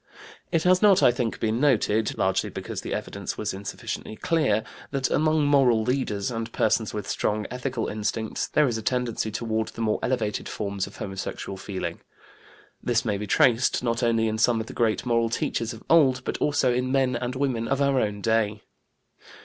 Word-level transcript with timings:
It 0.51 0.63
has 0.63 0.81
not, 0.81 1.03
I 1.03 1.11
think, 1.11 1.39
been 1.39 1.59
noted 1.59 2.17
largely 2.17 2.49
because 2.49 2.81
the 2.81 2.91
evidence 2.91 3.37
was 3.37 3.53
insufficiently 3.53 4.15
clear 4.15 4.63
that 4.89 5.11
among 5.11 5.45
moral 5.45 5.83
leaders, 5.83 6.31
and 6.31 6.51
persons 6.51 6.91
with 6.91 7.07
strong 7.07 7.45
ethical 7.51 7.85
instincts, 7.87 8.47
there 8.47 8.67
is 8.67 8.79
a 8.79 8.81
tendency 8.81 9.29
toward 9.29 9.67
the 9.67 9.81
more 9.81 9.99
elevated 10.01 10.49
forms 10.49 10.87
of 10.87 10.97
homosexual 10.97 11.55
feeling. 11.55 11.99
This 12.81 13.05
may 13.05 13.19
be 13.19 13.27
traced, 13.27 13.83
not 13.83 14.01
only 14.01 14.27
in 14.27 14.39
some 14.39 14.59
of 14.59 14.65
the 14.65 14.73
great 14.73 15.05
moral 15.05 15.29
teachers 15.29 15.71
of 15.71 15.83
old, 15.87 16.23
but 16.23 16.37
also 16.39 16.73
in 16.73 16.91
men 16.91 17.15
and 17.15 17.35
women 17.35 17.67
of 17.67 17.79
our 17.79 17.99
own 18.01 18.21
day. 18.21 18.63